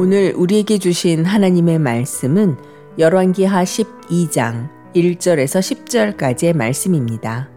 오늘 0.00 0.32
우리에게 0.36 0.78
주신 0.78 1.24
하나님의 1.24 1.80
말씀은 1.80 2.56
열왕기하 3.00 3.64
12장 3.64 4.68
1절에서 4.94 5.58
10절까지의 6.16 6.56
말씀입니다. 6.56 7.48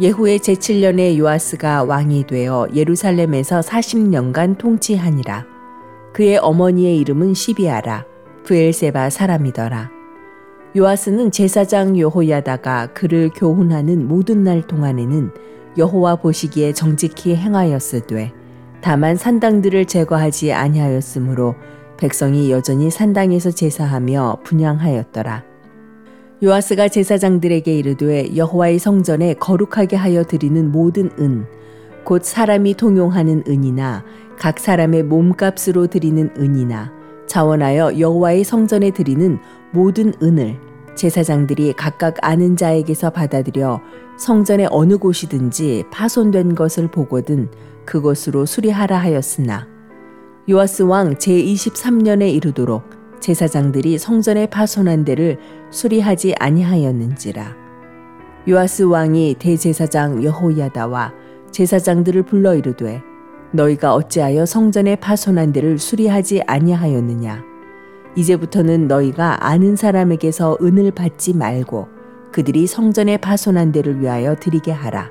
예후의 0.00 0.38
제7년에 0.38 1.18
요아스가 1.18 1.82
왕이 1.82 2.28
되어 2.28 2.68
예루살렘에서 2.72 3.62
40년간 3.62 4.58
통치하니라. 4.58 5.44
그의 6.12 6.38
어머니의 6.38 6.98
이름은 6.98 7.34
시비아라. 7.34 8.04
부엘세바 8.44 9.10
사람이더라. 9.10 9.90
요아스는 10.76 11.32
제사장 11.32 11.98
여호야다가 11.98 12.92
그를 12.94 13.28
교훈하는 13.34 14.06
모든 14.06 14.44
날 14.44 14.64
동안에는 14.64 15.32
여호와 15.76 16.14
보시기에 16.14 16.74
정직히 16.74 17.34
행하였으되 17.34 18.45
다만 18.86 19.16
산당들을 19.16 19.86
제거하지 19.86 20.52
아니하였으므로 20.52 21.56
백성이 21.96 22.52
여전히 22.52 22.88
산당에서 22.88 23.50
제사하며 23.50 24.42
분양하였더라. 24.44 25.42
요아스가 26.44 26.86
제사장들에게 26.86 27.78
이르되 27.78 28.36
여호와의 28.36 28.78
성전에 28.78 29.34
거룩하게 29.34 29.96
하여 29.96 30.22
드리는 30.22 30.70
모든 30.70 31.10
은, 31.18 31.46
곧 32.04 32.22
사람이 32.22 32.74
통용하는 32.74 33.42
은이나 33.48 34.04
각 34.38 34.60
사람의 34.60 35.02
몸값으로 35.02 35.88
드리는 35.88 36.30
은이나 36.38 36.92
자원하여 37.26 37.98
여호와의 37.98 38.44
성전에 38.44 38.92
드리는 38.92 39.40
모든 39.72 40.12
은을 40.22 40.60
제사장들이 40.96 41.74
각각 41.74 42.16
아는 42.22 42.56
자에게서 42.56 43.10
받아들여 43.10 43.80
성전의 44.18 44.68
어느 44.70 44.96
곳이든지 44.96 45.84
파손된 45.92 46.54
것을 46.54 46.88
보거든 46.88 47.48
그것으로 47.84 48.46
수리하라 48.46 48.98
하였으나 48.98 49.68
요아스 50.48 50.82
왕 50.82 51.14
제23년에 51.14 52.32
이르도록 52.34 52.82
제사장들이 53.20 53.98
성전에 53.98 54.46
파손한 54.46 55.04
데를 55.04 55.38
수리하지 55.70 56.34
아니하였는지라. 56.38 57.66
요아스 58.48 58.84
왕이 58.84 59.36
대제사장 59.40 60.22
여호야다와 60.22 61.12
제사장들을 61.50 62.22
불러 62.22 62.54
이르되 62.54 63.02
너희가 63.50 63.94
어찌하여 63.94 64.46
성전에 64.46 64.94
파손한 64.96 65.52
데를 65.52 65.78
수리하지 65.78 66.42
아니하였느냐 66.46 67.55
이제부터는 68.16 68.88
너희가 68.88 69.46
아는 69.46 69.76
사람에게서 69.76 70.58
은을 70.62 70.90
받지 70.90 71.34
말고 71.34 71.88
그들이 72.32 72.66
성전에 72.66 73.18
파손한 73.18 73.72
데를 73.72 74.00
위하여 74.00 74.34
드리게 74.34 74.72
하라. 74.72 75.10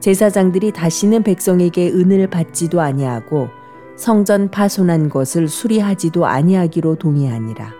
제사장들이 0.00 0.72
다시는 0.72 1.22
백성에게 1.22 1.90
은을 1.90 2.28
받지도 2.28 2.80
아니하고 2.80 3.48
성전 3.96 4.50
파손한 4.50 5.08
것을 5.08 5.48
수리하지도 5.48 6.26
아니하기로 6.26 6.96
동의하니라. 6.96 7.72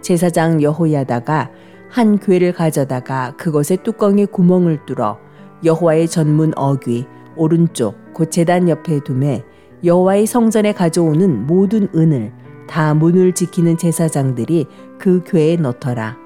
제사장 0.00 0.62
여호야다가 0.62 1.50
한 1.90 2.18
궤를 2.18 2.52
가져다가 2.52 3.34
그것의 3.36 3.78
뚜껑에 3.82 4.26
구멍을 4.26 4.84
뚫어 4.86 5.18
여호와의 5.64 6.08
전문 6.08 6.52
어귀 6.56 7.06
오른쪽 7.36 7.96
곧 8.12 8.30
제단 8.30 8.68
옆에 8.68 9.00
두매 9.00 9.44
여호와의 9.84 10.26
성전에 10.26 10.72
가져오는 10.72 11.46
모든 11.46 11.88
은을 11.94 12.32
다 12.68 12.94
문을 12.94 13.32
지키는 13.32 13.76
제사장들이 13.76 14.66
그 14.98 15.24
궤에 15.24 15.56
넣더라. 15.56 16.16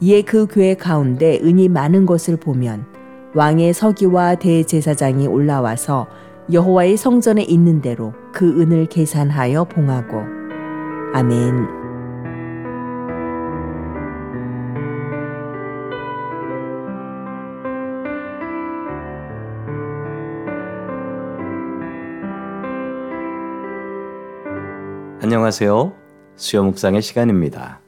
이에 0.00 0.22
그 0.22 0.46
궤 0.46 0.74
가운데 0.74 1.38
은이 1.42 1.68
많은 1.68 2.04
것을 2.06 2.36
보면 2.36 2.84
왕의 3.34 3.72
서기와 3.72 4.34
대제사장이 4.34 5.26
올라와서 5.26 6.06
여호와의 6.52 6.96
성전에 6.96 7.42
있는 7.42 7.80
대로 7.80 8.12
그 8.32 8.60
은을 8.60 8.86
계산하여 8.86 9.64
봉하고 9.64 10.22
아멘. 11.14 11.79
안녕하세요. 25.32 25.92
수요 26.34 26.64
묵상의 26.64 27.02
시간입니다. 27.02 27.80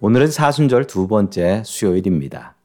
오늘은 0.00 0.30
사순절 0.30 0.86
두 0.86 1.08
번째 1.08 1.62
수요일입니다. 1.64 2.56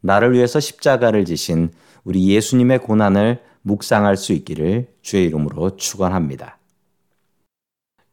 나를 0.00 0.32
위해서 0.32 0.58
십자가를 0.58 1.24
지신 1.24 1.70
우리 2.02 2.28
예수님의 2.30 2.80
고난을 2.80 3.40
묵상할 3.62 4.16
수 4.16 4.32
있기를 4.32 4.88
주의 5.00 5.26
이름으로 5.26 5.76
축원합니다. 5.76 6.58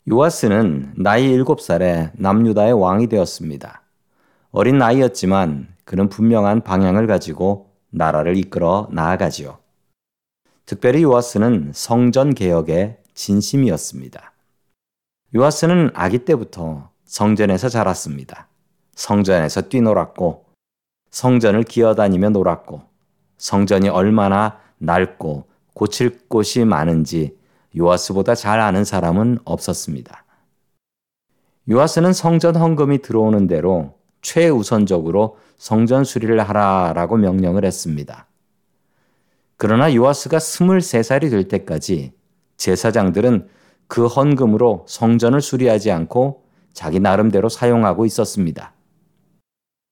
요아스는 0.07 0.93
나이 0.97 1.35
7살에 1.35 2.11
남유다의 2.13 2.73
왕이 2.73 3.07
되었습니다. 3.07 3.81
어린 4.51 4.77
나이였지만 4.77 5.69
그는 5.83 6.09
분명한 6.09 6.61
방향을 6.61 7.07
가지고 7.07 7.71
나라를 7.89 8.37
이끌어 8.37 8.87
나아가지요. 8.91 9.57
특별히 10.67 11.01
요아스는 11.01 11.71
성전 11.73 12.35
개혁의 12.35 12.99
진심이었습니다. 13.15 14.30
요아스는 15.33 15.91
아기 15.93 16.19
때부터 16.19 16.89
성전에서 17.05 17.69
자랐습니다. 17.69 18.47
성전에서 18.95 19.61
뛰놀았고 19.61 20.45
성전을 21.09 21.63
기어다니며 21.63 22.29
놀았고 22.29 22.81
성전이 23.37 23.89
얼마나 23.89 24.59
낡고 24.77 25.45
고칠 25.73 26.19
곳이 26.27 26.65
많은지 26.65 27.37
요아스보다 27.77 28.35
잘 28.35 28.59
아는 28.59 28.83
사람은 28.83 29.39
없었습니다. 29.45 30.25
요아스는 31.69 32.11
성전 32.11 32.55
헌금이 32.55 33.01
들어오는 33.01 33.47
대로 33.47 33.95
최우선적으로 34.21 35.37
성전 35.57 36.03
수리를 36.03 36.37
하라라고 36.39 37.17
명령을 37.17 37.63
했습니다. 37.63 38.27
그러나 39.55 39.93
요아스가 39.93 40.39
23살이 40.39 41.29
될 41.29 41.47
때까지 41.47 42.13
제사장들은 42.57 43.47
그 43.91 44.07
헌금으로 44.07 44.85
성전을 44.87 45.41
수리하지 45.41 45.91
않고 45.91 46.43
자기 46.71 47.01
나름대로 47.01 47.49
사용하고 47.49 48.05
있었습니다. 48.05 48.71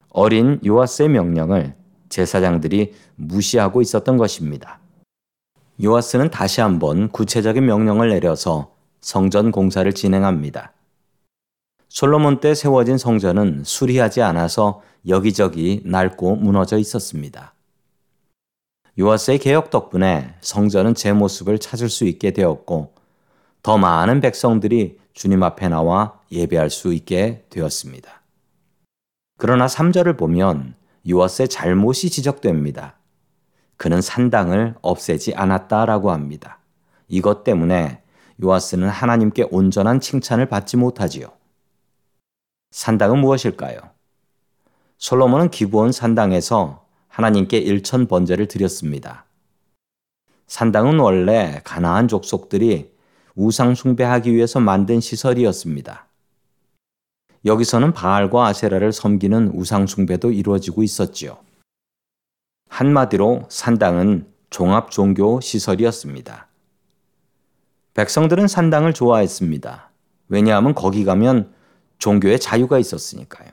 어린 0.08 0.58
요아스의 0.66 1.10
명령을 1.10 1.76
제사장들이 2.08 2.94
무시하고 3.18 3.82
있었던 3.82 4.16
것입니다. 4.16 4.80
요아스는 5.84 6.30
다시 6.30 6.62
한번 6.62 7.10
구체적인 7.10 7.66
명령을 7.66 8.12
내려서 8.12 8.74
성전 9.02 9.52
공사를 9.52 9.92
진행합니다. 9.92 10.72
솔로몬 11.90 12.40
때 12.40 12.56
세워진 12.56 12.98
성전은 12.98 13.64
수리하지 13.66 14.22
않아서 14.22 14.82
여기저기 15.10 15.82
낡고 15.84 16.38
무너져 16.38 16.78
있었습니다. 16.78 17.54
요아스의 18.98 19.40
개혁 19.40 19.70
덕분에 19.70 20.36
성전은 20.40 20.96
제 20.96 21.12
모습을 21.12 21.60
찾을 21.60 21.90
수 21.90 22.06
있게 22.06 22.32
되었고 22.32 22.99
더 23.62 23.78
많은 23.78 24.22
백성들이 24.22 25.00
주님 25.14 25.44
앞에 25.44 25.68
나와 25.68 26.20
예배할 26.32 26.70
수 26.70 26.94
있게 26.94 27.46
되었습니다. 27.50 28.22
그러나 29.38 29.68
3절을 29.68 30.18
보면 30.18 30.76
요아스의 31.10 31.50
잘못이 31.50 32.10
지적됩니다. 32.10 32.96
그는 33.78 34.02
산당을 34.02 34.76
없애지 34.82 35.36
않았다라고 35.36 36.12
합니다. 36.12 36.60
이것 37.08 37.44
때문에 37.44 38.02
요아스는 38.42 38.88
하나님께 38.88 39.48
온전한 39.52 40.00
칭찬을 40.00 40.48
받지 40.48 40.78
못하지요. 40.78 41.28
산당은 42.72 43.20
무엇일까요? 43.20 43.80
솔로몬은 44.98 45.50
기부원 45.50 45.92
산당에서 45.92 46.86
하나님께 47.08 47.58
일천 47.58 48.08
번제를 48.08 48.48
드렸습니다. 48.48 49.26
산당은 50.48 51.00
원래 51.00 51.62
가나안 51.64 52.08
족속들이 52.08 52.92
우상 53.42 53.74
숭배하기 53.74 54.36
위해서 54.36 54.60
만든 54.60 55.00
시설이었습니다. 55.00 56.08
여기서는 57.46 57.94
바알과 57.94 58.48
아세라를 58.48 58.92
섬기는 58.92 59.52
우상 59.56 59.88
숭배도 59.88 60.32
이루어지고 60.32 60.84
있었지요. 60.84 61.38
한마디로 62.68 63.46
산당은 63.48 64.28
종합 64.50 64.92
종교 64.92 65.40
시설이었습니다. 65.40 66.48
백성들은 67.94 68.50
산당을 68.50 68.94
좋아했습니다. 68.94 69.90
왜냐하면 70.28 70.76
거기 70.76 71.06
가면 71.06 71.54
종교의 71.98 72.42
자유가 72.42 72.78
있었으니까요. 72.78 73.52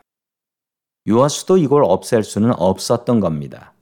유아수도 1.06 1.59
이걸 1.59 1.85
없앨 1.85 2.25
수는 2.25 2.53
없었던 2.56 3.21
겁니다. 3.21 3.73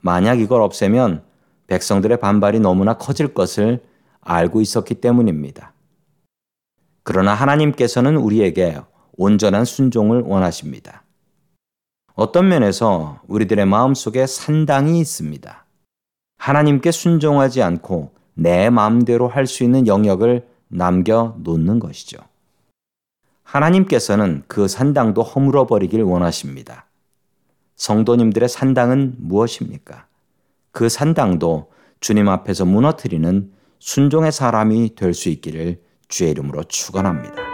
만약 0.00 0.38
이걸 0.38 0.62
없애면 0.62 1.24
백성들의 1.66 2.20
반발이 2.20 2.60
너무나 2.60 2.94
커질 2.94 3.34
것을 3.34 3.82
알고 4.24 4.60
있었기 4.60 4.96
때문입니다. 4.96 5.72
그러나 7.02 7.34
하나님께서는 7.34 8.16
우리에게 8.16 8.80
온전한 9.16 9.64
순종을 9.64 10.22
원하십니다. 10.22 11.02
어떤 12.14 12.48
면에서 12.48 13.20
우리들의 13.26 13.66
마음 13.66 13.94
속에 13.94 14.26
산당이 14.26 15.00
있습니다. 15.00 15.66
하나님께 16.38 16.90
순종하지 16.90 17.62
않고 17.62 18.12
내 18.34 18.70
마음대로 18.70 19.28
할 19.28 19.46
수 19.46 19.64
있는 19.64 19.86
영역을 19.86 20.46
남겨 20.68 21.36
놓는 21.38 21.78
것이죠. 21.78 22.18
하나님께서는 23.42 24.42
그 24.48 24.66
산당도 24.66 25.22
허물어 25.22 25.66
버리길 25.66 26.02
원하십니다. 26.02 26.86
성도님들의 27.76 28.48
산당은 28.48 29.16
무엇입니까? 29.18 30.06
그 30.72 30.88
산당도 30.88 31.70
주님 32.00 32.28
앞에서 32.28 32.64
무너뜨리는 32.64 33.52
순종의 33.84 34.32
사람이 34.32 34.94
될 34.94 35.12
수 35.12 35.28
있기를 35.28 35.78
주의 36.08 36.30
이름으로 36.30 36.64
축원합니다. 36.64 37.53